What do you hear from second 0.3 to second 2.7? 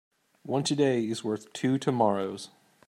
One today is worth two tomorrows.